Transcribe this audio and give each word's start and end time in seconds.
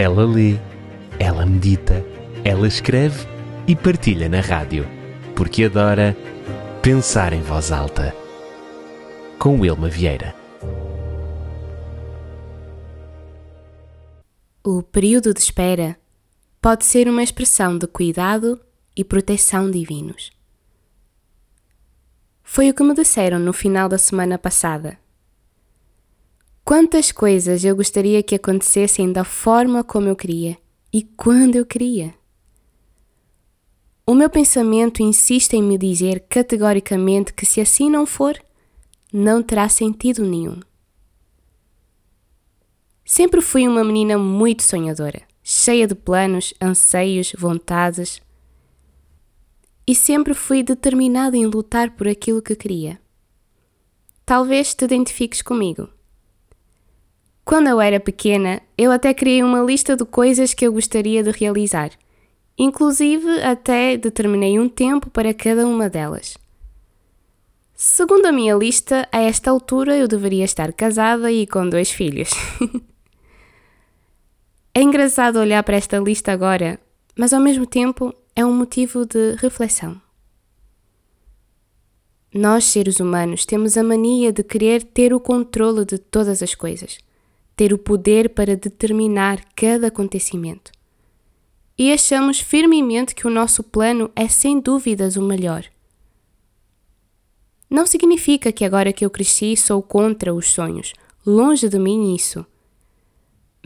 Ela 0.00 0.24
lê, 0.24 0.56
ela 1.18 1.44
medita, 1.44 2.06
ela 2.44 2.68
escreve 2.68 3.26
e 3.66 3.74
partilha 3.74 4.28
na 4.28 4.40
rádio, 4.40 4.86
porque 5.34 5.64
adora 5.64 6.16
pensar 6.80 7.32
em 7.32 7.42
voz 7.42 7.72
alta. 7.72 8.14
Com 9.40 9.58
Wilma 9.58 9.88
Vieira. 9.88 10.36
O 14.62 14.84
período 14.84 15.34
de 15.34 15.40
espera 15.40 15.98
pode 16.62 16.86
ser 16.86 17.08
uma 17.08 17.24
expressão 17.24 17.76
de 17.76 17.88
cuidado 17.88 18.60
e 18.96 19.02
proteção 19.02 19.68
divinos. 19.68 20.30
Foi 22.44 22.70
o 22.70 22.74
que 22.74 22.84
me 22.84 22.94
disseram 22.94 23.40
no 23.40 23.52
final 23.52 23.88
da 23.88 23.98
semana 23.98 24.38
passada. 24.38 24.96
Quantas 26.68 27.10
coisas 27.10 27.64
eu 27.64 27.74
gostaria 27.74 28.22
que 28.22 28.34
acontecessem 28.34 29.10
da 29.10 29.24
forma 29.24 29.82
como 29.82 30.06
eu 30.06 30.14
queria 30.14 30.58
e 30.92 31.02
quando 31.02 31.56
eu 31.56 31.64
queria. 31.64 32.14
O 34.06 34.14
meu 34.14 34.28
pensamento 34.28 35.02
insiste 35.02 35.54
em 35.54 35.62
me 35.62 35.78
dizer 35.78 36.26
categoricamente 36.28 37.32
que 37.32 37.46
se 37.46 37.62
assim 37.62 37.88
não 37.88 38.04
for, 38.04 38.38
não 39.10 39.42
terá 39.42 39.66
sentido 39.70 40.22
nenhum. 40.26 40.60
Sempre 43.02 43.40
fui 43.40 43.66
uma 43.66 43.82
menina 43.82 44.18
muito 44.18 44.62
sonhadora, 44.62 45.22
cheia 45.42 45.86
de 45.86 45.94
planos, 45.94 46.52
anseios, 46.60 47.32
vontades. 47.38 48.20
E 49.86 49.94
sempre 49.94 50.34
fui 50.34 50.62
determinada 50.62 51.34
em 51.34 51.46
lutar 51.46 51.92
por 51.92 52.06
aquilo 52.06 52.42
que 52.42 52.54
queria. 52.54 53.00
Talvez 54.26 54.74
te 54.74 54.84
identifiques 54.84 55.40
comigo. 55.40 55.88
Quando 57.48 57.68
eu 57.68 57.80
era 57.80 57.98
pequena, 57.98 58.60
eu 58.76 58.92
até 58.92 59.14
criei 59.14 59.42
uma 59.42 59.62
lista 59.62 59.96
de 59.96 60.04
coisas 60.04 60.52
que 60.52 60.66
eu 60.66 60.72
gostaria 60.74 61.22
de 61.22 61.30
realizar. 61.30 61.92
Inclusive, 62.58 63.42
até 63.42 63.96
determinei 63.96 64.58
um 64.58 64.68
tempo 64.68 65.08
para 65.08 65.32
cada 65.32 65.66
uma 65.66 65.88
delas. 65.88 66.36
Segundo 67.72 68.26
a 68.26 68.32
minha 68.32 68.54
lista, 68.54 69.08
a 69.10 69.22
esta 69.22 69.50
altura 69.50 69.96
eu 69.96 70.06
deveria 70.06 70.44
estar 70.44 70.70
casada 70.74 71.32
e 71.32 71.46
com 71.46 71.66
dois 71.66 71.90
filhos. 71.90 72.28
é 74.74 74.82
engraçado 74.82 75.38
olhar 75.38 75.62
para 75.62 75.78
esta 75.78 75.98
lista 75.98 76.30
agora, 76.30 76.78
mas 77.16 77.32
ao 77.32 77.40
mesmo 77.40 77.64
tempo 77.64 78.14
é 78.36 78.44
um 78.44 78.52
motivo 78.52 79.06
de 79.06 79.36
reflexão. 79.36 79.98
Nós, 82.34 82.64
seres 82.64 83.00
humanos, 83.00 83.46
temos 83.46 83.78
a 83.78 83.82
mania 83.82 84.34
de 84.34 84.42
querer 84.42 84.82
ter 84.82 85.14
o 85.14 85.18
controle 85.18 85.86
de 85.86 85.96
todas 85.96 86.42
as 86.42 86.54
coisas 86.54 86.98
ter 87.58 87.72
o 87.72 87.78
poder 87.78 88.28
para 88.28 88.56
determinar 88.56 89.44
cada 89.56 89.88
acontecimento. 89.88 90.70
E 91.76 91.92
achamos 91.92 92.38
firmemente 92.38 93.16
que 93.16 93.26
o 93.26 93.30
nosso 93.30 93.64
plano 93.64 94.12
é 94.14 94.28
sem 94.28 94.60
dúvidas 94.60 95.16
o 95.16 95.22
melhor. 95.22 95.64
Não 97.68 97.84
significa 97.84 98.52
que 98.52 98.64
agora 98.64 98.92
que 98.92 99.04
eu 99.04 99.10
cresci 99.10 99.56
sou 99.56 99.82
contra 99.82 100.32
os 100.32 100.52
sonhos, 100.52 100.92
longe 101.26 101.68
de 101.68 101.80
mim 101.80 102.14
isso. 102.14 102.46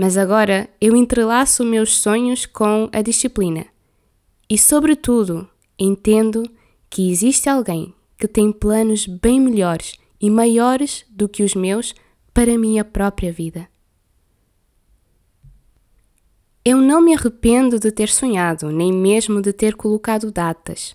Mas 0.00 0.16
agora 0.16 0.70
eu 0.80 0.96
entrelaço 0.96 1.62
meus 1.62 1.94
sonhos 1.94 2.46
com 2.46 2.88
a 2.92 3.02
disciplina. 3.02 3.66
E, 4.48 4.56
sobretudo, 4.56 5.46
entendo 5.78 6.50
que 6.88 7.10
existe 7.10 7.46
alguém 7.46 7.94
que 8.16 8.26
tem 8.26 8.52
planos 8.52 9.06
bem 9.06 9.38
melhores 9.38 9.96
e 10.18 10.30
maiores 10.30 11.04
do 11.10 11.28
que 11.28 11.42
os 11.42 11.54
meus 11.54 11.94
para 12.32 12.54
a 12.54 12.58
minha 12.58 12.84
própria 12.84 13.30
vida. 13.30 13.70
Eu 16.64 16.78
não 16.78 17.00
me 17.00 17.12
arrependo 17.12 17.78
de 17.80 17.90
ter 17.90 18.08
sonhado, 18.08 18.70
nem 18.70 18.92
mesmo 18.92 19.42
de 19.42 19.52
ter 19.52 19.74
colocado 19.74 20.30
datas. 20.30 20.94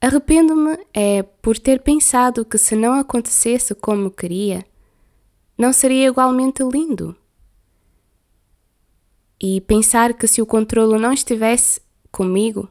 Arrependo-me 0.00 0.76
é 0.92 1.22
por 1.22 1.56
ter 1.56 1.80
pensado 1.80 2.44
que 2.44 2.58
se 2.58 2.74
não 2.74 2.94
acontecesse 2.94 3.76
como 3.76 4.10
queria, 4.10 4.66
não 5.56 5.72
seria 5.72 6.08
igualmente 6.08 6.64
lindo. 6.64 7.16
E 9.40 9.60
pensar 9.60 10.14
que 10.14 10.26
se 10.26 10.42
o 10.42 10.46
controlo 10.46 10.98
não 10.98 11.12
estivesse 11.12 11.80
comigo, 12.10 12.68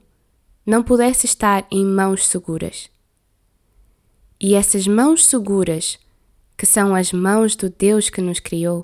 não 0.65 0.83
pudesse 0.83 1.25
estar 1.25 1.65
em 1.71 1.85
mãos 1.85 2.27
seguras. 2.27 2.89
E 4.39 4.53
essas 4.53 4.85
mãos 4.85 5.25
seguras, 5.25 5.97
que 6.57 6.65
são 6.65 6.93
as 6.93 7.13
mãos 7.13 7.55
do 7.55 7.69
Deus 7.69 8.09
que 8.09 8.19
nos 8.19 8.41
criou, 8.41 8.83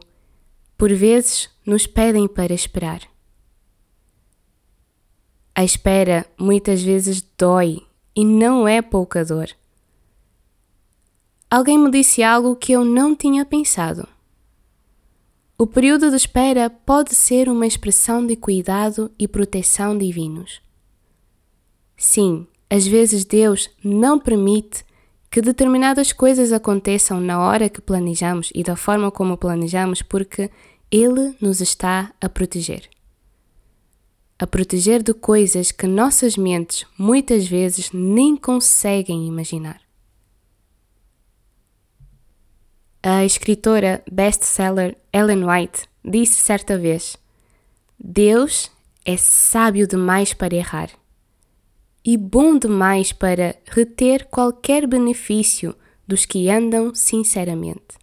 por 0.79 0.94
vezes 0.94 1.50
nos 1.66 1.85
pedem 1.85 2.25
para 2.25 2.53
esperar. 2.53 3.01
A 5.53 5.62
espera 5.62 6.25
muitas 6.40 6.81
vezes 6.81 7.22
dói 7.38 7.85
e 8.16 8.23
não 8.23 8.66
é 8.66 8.81
pouca 8.81 9.25
dor. 9.25 9.50
Alguém 11.51 11.78
me 11.78 11.91
disse 11.91 12.23
algo 12.23 12.56
que 12.56 12.72
eu 12.72 12.85
não 12.85 13.13
tinha 13.13 13.44
pensado. 13.44 14.07
O 15.57 15.68
período 15.68 16.09
de 16.09 16.16
espera 16.16 16.69
pode 16.69 17.13
ser 17.13 17.50
uma 17.50 17.68
expressão 17.68 18.25
de 18.25 18.38
cuidado 18.38 19.12
e 19.19 19.28
proteção 19.28 19.97
divinos. 19.97 20.62
Sim, 21.97 22.47
às 22.69 22.88
vezes 22.88 23.25
Deus 23.25 23.69
não 23.84 24.18
permite 24.18 24.85
que 25.29 25.41
determinadas 25.41 26.12
coisas 26.12 26.51
aconteçam 26.51 27.22
na 27.22 27.40
hora 27.40 27.69
que 27.69 27.81
planejamos 27.81 28.51
e 28.53 28.63
da 28.63 28.75
forma 28.75 29.12
como 29.12 29.38
planejamos 29.38 30.01
porque 30.01 30.50
Ele 30.90 31.35
nos 31.40 31.62
está 31.62 32.13
a 32.19 32.28
proteger. 32.28 32.90
A 34.39 34.47
proteger 34.47 35.03
de 35.03 35.13
coisas 35.13 35.72
que 35.72 35.85
nossas 35.85 36.35
mentes 36.35 36.85
muitas 36.97 37.47
vezes 37.47 37.91
nem 37.91 38.35
conseguem 38.35 39.28
imaginar. 39.28 39.81
A 43.03 43.23
escritora 43.23 44.03
best-seller 44.12 44.97
Ellen 45.13 45.45
White 45.45 45.84
disse 46.03 46.41
certa 46.41 46.78
vez: 46.78 47.18
Deus 47.97 48.72
é 49.06 49.16
sábio 49.16 49.88
demais 49.88 50.34
para 50.34 50.56
errar 50.56 50.99
e 52.04 52.18
bom 52.18 52.58
demais 52.58 53.12
para 53.12 53.56
reter 53.66 54.26
qualquer 54.26 54.88
benefício 54.88 55.76
dos 56.08 56.26
que 56.26 56.50
andam 56.50 56.94
sinceramente. 56.96 57.98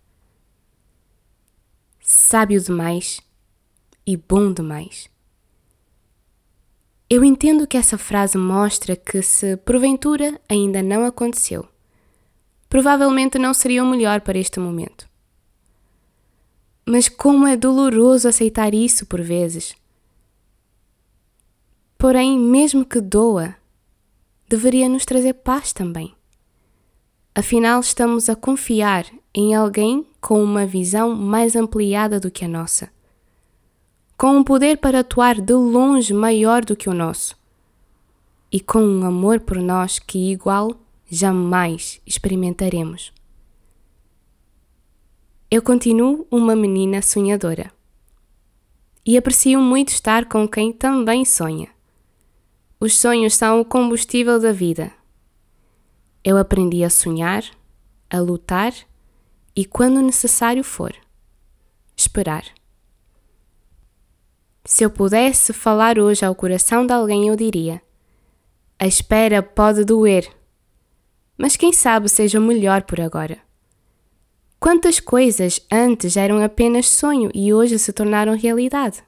Sábio 2.00 2.60
demais 2.60 3.20
e 4.06 4.16
bom 4.16 4.52
demais. 4.52 5.10
Eu 7.08 7.24
entendo 7.24 7.66
que 7.66 7.76
essa 7.76 7.96
frase 7.96 8.36
mostra 8.36 8.96
que, 8.96 9.22
se 9.22 9.56
porventura 9.58 10.40
ainda 10.48 10.82
não 10.82 11.04
aconteceu, 11.04 11.68
provavelmente 12.68 13.38
não 13.38 13.54
seria 13.54 13.82
o 13.82 13.86
melhor 13.86 14.20
para 14.20 14.38
este 14.38 14.58
momento. 14.58 15.08
Mas 16.84 17.08
como 17.08 17.46
é 17.46 17.56
doloroso 17.56 18.28
aceitar 18.28 18.74
isso 18.74 19.06
por 19.06 19.20
vezes. 19.20 19.74
Porém, 21.98 22.38
mesmo 22.38 22.84
que 22.84 23.00
doa, 23.00 23.56
deveria 24.48 24.88
nos 24.88 25.04
trazer 25.04 25.34
paz 25.34 25.72
também. 25.72 26.14
Afinal, 27.34 27.80
estamos 27.80 28.28
a 28.28 28.36
confiar 28.36 29.04
em 29.34 29.54
alguém 29.54 30.06
com 30.20 30.42
uma 30.42 30.64
visão 30.64 31.14
mais 31.14 31.54
ampliada 31.54 32.18
do 32.18 32.30
que 32.30 32.44
a 32.44 32.48
nossa, 32.48 32.90
com 34.16 34.38
um 34.38 34.42
poder 34.42 34.78
para 34.78 35.00
atuar 35.00 35.40
de 35.40 35.52
longe 35.52 36.14
maior 36.14 36.64
do 36.64 36.74
que 36.74 36.88
o 36.88 36.94
nosso 36.94 37.36
e 38.50 38.58
com 38.58 38.80
um 38.80 39.04
amor 39.04 39.40
por 39.40 39.58
nós 39.58 39.98
que 39.98 40.32
igual 40.32 40.74
jamais 41.10 42.00
experimentaremos. 42.06 43.12
Eu 45.50 45.60
continuo 45.60 46.26
uma 46.30 46.56
menina 46.56 47.02
sonhadora 47.02 47.70
e 49.04 49.16
aprecio 49.16 49.60
muito 49.60 49.90
estar 49.90 50.24
com 50.24 50.48
quem 50.48 50.72
também 50.72 51.24
sonha. 51.24 51.75
Os 52.78 52.98
sonhos 52.98 53.34
são 53.34 53.60
o 53.60 53.64
combustível 53.64 54.38
da 54.38 54.52
vida. 54.52 54.92
Eu 56.22 56.36
aprendi 56.36 56.84
a 56.84 56.90
sonhar, 56.90 57.42
a 58.10 58.18
lutar 58.18 58.74
e, 59.54 59.64
quando 59.64 60.02
necessário 60.02 60.62
for, 60.62 60.94
esperar. 61.96 62.44
Se 64.64 64.84
eu 64.84 64.90
pudesse 64.90 65.52
falar 65.52 65.98
hoje 65.98 66.24
ao 66.24 66.34
coração 66.34 66.86
de 66.86 66.92
alguém, 66.92 67.28
eu 67.28 67.36
diria: 67.36 67.80
a 68.78 68.86
espera 68.86 69.42
pode 69.42 69.82
doer, 69.82 70.30
mas 71.38 71.56
quem 71.56 71.72
sabe 71.72 72.10
seja 72.10 72.38
melhor 72.38 72.82
por 72.82 73.00
agora. 73.00 73.38
Quantas 74.60 75.00
coisas 75.00 75.64
antes 75.70 76.16
eram 76.16 76.42
apenas 76.42 76.88
sonho 76.88 77.30
e 77.32 77.54
hoje 77.54 77.78
se 77.78 77.92
tornaram 77.92 78.36
realidade? 78.36 79.02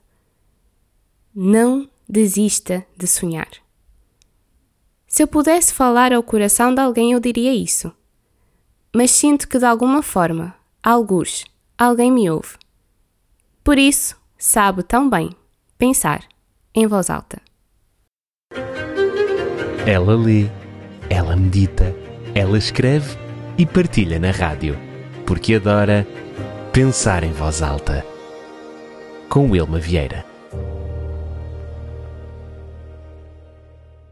Não 1.34 1.90
desista 2.08 2.86
de 2.96 3.06
sonhar. 3.06 3.48
Se 5.06 5.22
eu 5.22 5.26
pudesse 5.26 5.72
falar 5.72 6.12
ao 6.12 6.22
coração 6.22 6.74
de 6.74 6.80
alguém, 6.80 7.12
eu 7.12 7.20
diria 7.20 7.52
isso. 7.52 7.92
Mas 8.94 9.10
sinto 9.10 9.48
que 9.48 9.58
de 9.58 9.64
alguma 9.64 10.02
forma, 10.02 10.54
alguns, 10.82 11.44
alguém 11.76 12.10
me 12.10 12.30
ouve. 12.30 12.56
Por 13.62 13.78
isso, 13.78 14.16
sabe 14.38 14.82
tão 14.82 15.10
bem 15.10 15.30
pensar 15.76 16.24
em 16.74 16.86
voz 16.86 17.10
alta. 17.10 17.40
Ela 19.86 20.16
lê, 20.16 20.46
ela 21.08 21.36
medita, 21.36 21.94
ela 22.34 22.58
escreve 22.58 23.16
e 23.56 23.64
partilha 23.64 24.18
na 24.18 24.30
rádio, 24.30 24.78
porque 25.26 25.54
adora 25.54 26.06
pensar 26.72 27.24
em 27.24 27.32
voz 27.32 27.62
alta. 27.62 28.04
Com 29.28 29.50
Wilma 29.50 29.78
Vieira. 29.78 30.37